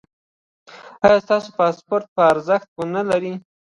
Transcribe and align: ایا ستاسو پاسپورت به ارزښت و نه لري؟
ایا 1.05 1.17
ستاسو 1.25 1.49
پاسپورت 1.59 2.05
به 2.15 2.21
ارزښت 2.33 2.67
و 2.77 2.81
نه 2.95 3.01
لري؟ 3.09 3.33